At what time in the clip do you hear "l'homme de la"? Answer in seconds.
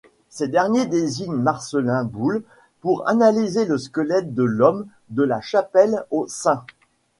4.41-5.41